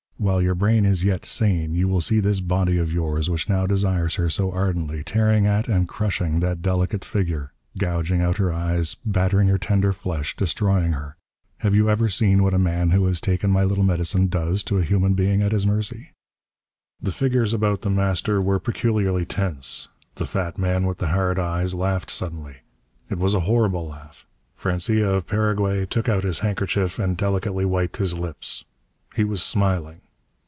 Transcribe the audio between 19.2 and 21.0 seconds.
tense. The fat man with